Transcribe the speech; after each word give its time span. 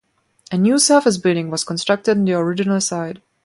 A 0.51 0.57
new 0.57 0.79
surface 0.79 1.19
building 1.19 1.51
was 1.51 1.63
constructed 1.63 2.17
on 2.17 2.25
the 2.25 2.33
original 2.33 2.81
site. 2.81 3.17